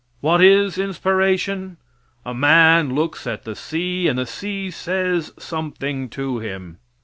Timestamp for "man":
2.33-2.95